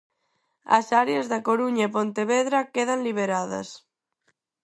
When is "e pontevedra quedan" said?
1.87-2.99